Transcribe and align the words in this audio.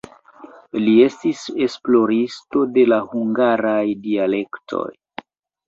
Li 0.85 0.93
estis 1.07 1.41
esploristo 1.65 2.65
de 2.79 2.87
la 2.95 3.01
hungaraj 3.13 3.79
dialektoj. 4.09 4.91